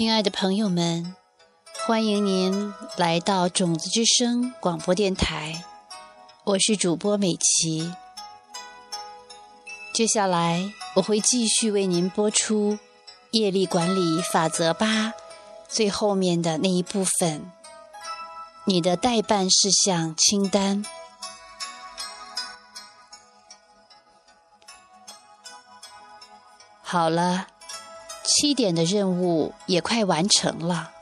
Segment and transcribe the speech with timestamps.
[0.00, 1.14] 亲爱的朋友们，
[1.84, 5.62] 欢迎您来到种子之声广播电台，
[6.44, 7.92] 我是主播美琪。
[9.92, 12.78] 接下来我会继续为您播出
[13.32, 15.12] 业力管理法则八
[15.68, 17.52] 最后面的那一部分，
[18.64, 20.82] 你的代办事项清单。
[26.80, 27.48] 好了，
[28.32, 30.92] 七点的任务也快完成了。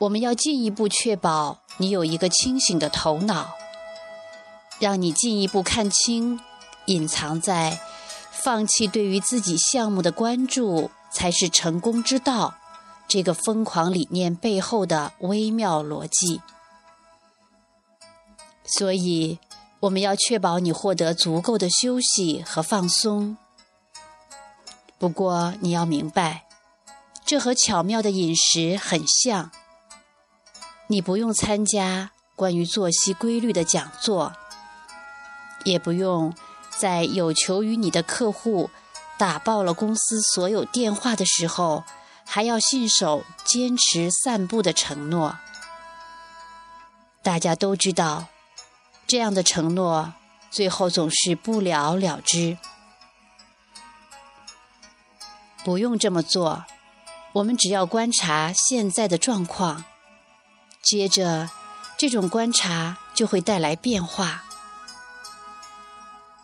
[0.00, 3.54] 我们要进一步确保你有一个清醒的头脑，
[4.78, 6.40] 让你进一步看清
[6.86, 7.78] 隐藏在
[8.30, 12.54] 放弃对于自己项目的关注才是成功之道
[13.08, 16.42] 这个疯狂理念背后的微妙逻辑。
[18.64, 19.38] 所以，
[19.80, 23.36] 我们要确保你获得足够的休息和放松。
[24.98, 26.46] 不过你要明白，
[27.24, 29.50] 这和巧妙的饮食很像。
[30.88, 34.32] 你不用参加关于作息规律的讲座，
[35.64, 36.32] 也不用
[36.70, 38.70] 在有求于你的客户
[39.18, 41.84] 打爆了公司所有电话的时候，
[42.24, 45.38] 还要信守坚持散步的承诺。
[47.22, 48.26] 大家都知道，
[49.06, 50.14] 这样的承诺
[50.50, 52.56] 最后总是不了了之。
[55.66, 56.64] 不用这么做，
[57.32, 59.82] 我们只要观察现在的状况，
[60.80, 61.50] 接着
[61.98, 64.44] 这种观察就会带来变化。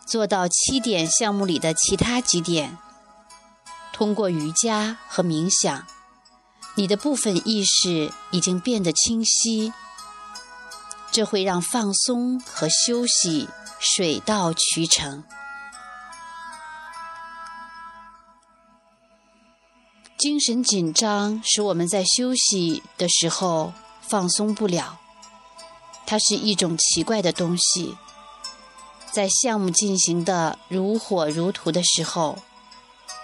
[0.05, 2.77] 做到七点项目里的其他几点，
[3.93, 5.87] 通过瑜伽和冥想，
[6.75, 9.71] 你的部分意识已经变得清晰，
[11.13, 13.47] 这会让放松和休息
[13.79, 15.23] 水到渠成。
[20.23, 24.97] 精神紧张使我们在休息的时候放松不了，
[26.05, 27.97] 它是一种奇怪的东西。
[29.11, 32.39] 在项目进行的如火如荼的时候，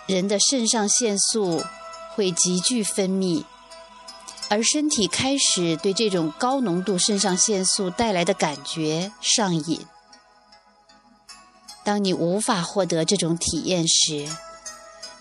[0.07, 1.63] 人的肾上腺素
[2.15, 3.45] 会急剧分泌，
[4.49, 9.85] 而身体开始对这种高浓度肾上腺素带来的感觉上瘾。
[11.85, 14.27] 当你无法获得这种体验时，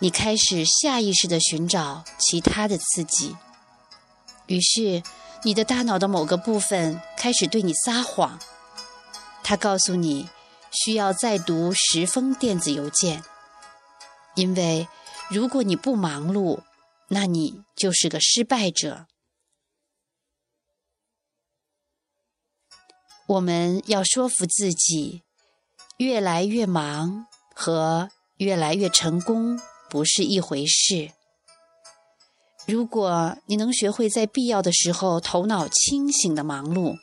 [0.01, 3.37] 你开始下意识地寻找其他的刺激，
[4.47, 5.03] 于是
[5.43, 8.39] 你的大脑的某个部分开始对你撒谎，
[9.43, 10.29] 它告诉你
[10.71, 13.25] 需要再读十封电子邮件，
[14.37, 14.87] 因为
[15.29, 16.61] 如果你不忙碌，
[17.09, 19.07] 那你就是个失败者。
[23.27, 25.25] 我们要说服自己，
[25.97, 29.61] 越来越忙和越来越成功。
[29.89, 31.13] 不是一回事。
[32.67, 36.99] 如果你能学会在必要的时候头脑清醒的忙碌，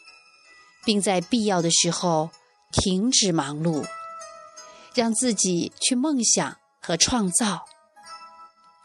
[0.85, 2.29] 并在必要的时候
[2.72, 3.85] 停止忙碌，
[4.94, 7.66] 让自己去梦想和创造，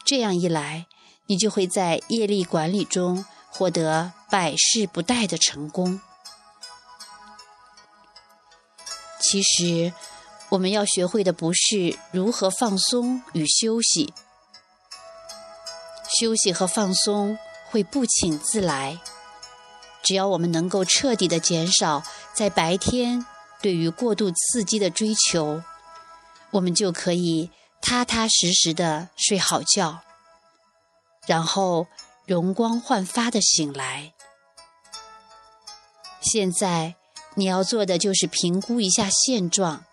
[0.06, 0.86] 这样一来，
[1.26, 6.00] 你就会在业力管理中获得百试不殆的成功。
[9.20, 9.92] 其实。
[10.50, 14.12] 我们要学会的不是如何放松与休息，
[16.18, 17.38] 休息和放松
[17.68, 19.00] 会不请自来。
[20.02, 22.02] 只要我们能够彻底的减少
[22.34, 23.24] 在白天
[23.62, 25.62] 对于过度刺激的追求，
[26.50, 27.50] 我们就可以
[27.80, 30.00] 踏踏实实的睡好觉，
[31.26, 31.86] 然后
[32.26, 34.14] 容光焕发的醒来。
[36.20, 36.96] 现在
[37.36, 39.84] 你要做的就是评估一下现状。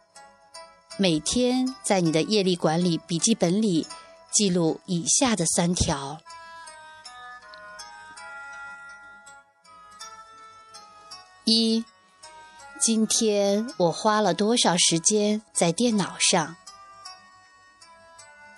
[1.00, 3.86] 每天在你的业力管理笔记本里
[4.34, 6.20] 记录以下的三条：
[11.46, 11.86] 一、
[12.82, 16.56] 今天我花了多少时间在电脑上？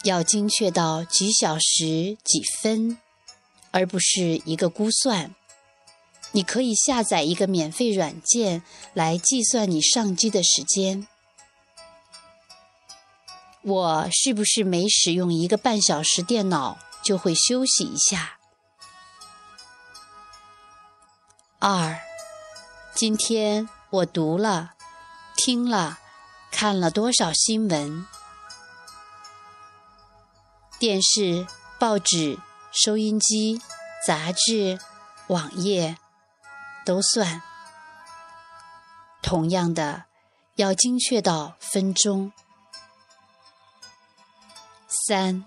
[0.06, 2.98] 要精确到几小时几分，
[3.72, 5.36] 而不是一个估算。
[6.32, 11.06] 你可以下载一个免费软件来计算你上机的时间。
[13.62, 18.38] 我是不是每使用一个半小时电脑就会休息一下？
[21.60, 22.00] 二，
[22.96, 24.76] 今天我读了、
[25.36, 26.00] 听了、
[26.52, 28.06] 看了多少新闻？
[30.80, 31.46] 电视、
[31.78, 32.40] 报纸、
[32.72, 33.62] 收音机、
[34.08, 34.80] 杂志、
[35.28, 35.98] 网页
[36.86, 37.42] 都算。
[39.22, 40.06] 同样的，
[40.56, 42.32] 要精确到分钟。
[45.10, 45.44] 三，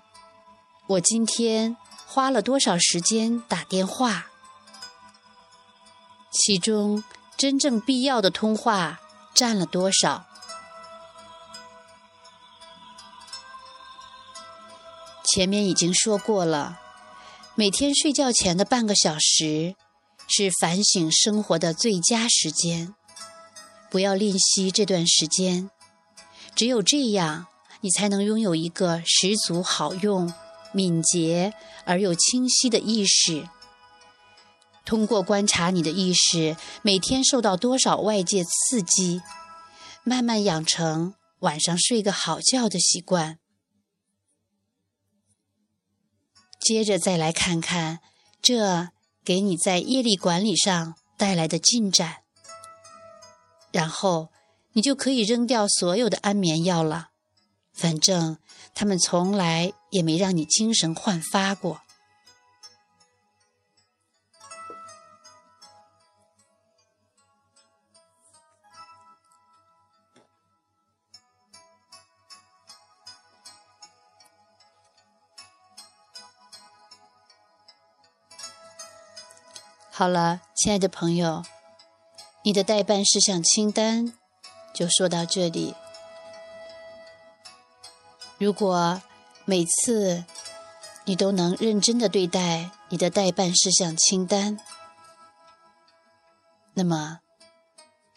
[0.88, 4.26] 我今天花了多少时间打电话，
[6.32, 7.04] 其中
[7.36, 9.00] 真正必要的通话
[9.32, 10.26] 占了多少。
[15.32, 16.80] 前面已经说过了，
[17.54, 19.76] 每天睡觉前的半个小时
[20.26, 22.96] 是反省生活的最佳时间，
[23.88, 25.70] 不要吝惜这段时间。
[26.56, 27.46] 只有这样，
[27.82, 30.32] 你才能拥有一个十足好用、
[30.72, 31.52] 敏捷
[31.84, 33.48] 而又清晰的意识。
[34.84, 39.22] 通过观察你的意识每天受到多少外界刺激，
[40.02, 43.38] 慢慢养成晚上睡个好觉的习惯。
[46.58, 48.00] 接着再来看看，
[48.40, 48.90] 这
[49.24, 52.22] 给你在业力管理上带来的进展，
[53.70, 54.30] 然后
[54.72, 57.10] 你就可以扔掉所有的安眠药了，
[57.72, 58.38] 反正
[58.74, 61.80] 他们从来也没让你精神焕发过。
[79.94, 81.44] 好了，亲爱的朋友，
[82.42, 84.12] 你的代办事项清单
[84.74, 85.76] 就说到这里。
[88.42, 89.00] 如果
[89.44, 90.24] 每次
[91.04, 94.58] 你都能认真的对待你的代办事项清单，
[96.74, 97.20] 那么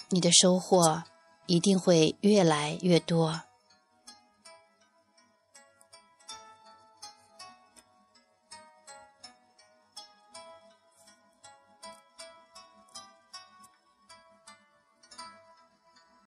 [0.09, 1.03] 你的收获
[1.45, 3.41] 一定会越来越多。